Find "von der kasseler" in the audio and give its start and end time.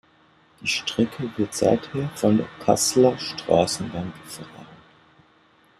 2.15-3.19